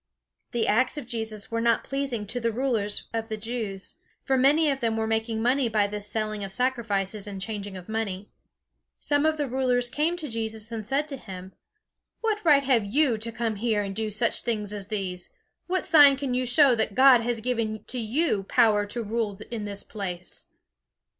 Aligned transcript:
The 0.51 0.65
acts 0.67 0.97
of 0.97 1.05
Jesus 1.05 1.51
were 1.51 1.61
not 1.61 1.83
pleasing 1.83 2.25
to 2.25 2.39
the 2.39 2.51
rulers 2.51 3.03
of 3.13 3.29
the 3.29 3.37
Jews, 3.37 3.97
for 4.23 4.35
many 4.35 4.71
of 4.71 4.79
them 4.79 4.97
were 4.97 5.05
making 5.05 5.43
money 5.43 5.69
by 5.69 5.85
this 5.85 6.07
selling 6.07 6.43
of 6.43 6.51
sacrifices 6.51 7.27
and 7.27 7.39
changing 7.39 7.77
of 7.77 7.87
money. 7.87 8.31
Some 8.99 9.27
of 9.27 9.37
the 9.37 9.47
rulers 9.47 9.91
came 9.91 10.15
to 10.17 10.27
Jesus 10.27 10.71
and 10.71 10.87
said 10.87 11.07
to 11.09 11.17
him: 11.17 11.53
"What 12.21 12.43
right 12.43 12.63
have 12.63 12.83
you 12.83 13.19
to 13.19 13.31
come 13.31 13.57
here 13.57 13.83
and 13.83 13.95
do 13.95 14.09
such 14.09 14.41
things 14.41 14.73
as 14.73 14.87
these? 14.87 15.29
What 15.67 15.85
sign 15.85 16.17
can 16.17 16.33
you 16.33 16.47
show 16.47 16.73
that 16.73 16.95
God 16.95 17.21
has 17.21 17.39
given 17.39 17.83
to 17.83 17.99
you 17.99 18.41
power 18.49 18.87
to 18.87 19.03
rule 19.03 19.39
in 19.51 19.65
this 19.65 19.83
place?" 19.83 20.45